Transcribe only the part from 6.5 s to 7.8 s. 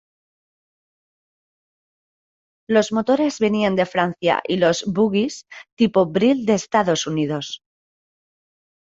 Estados Unidos.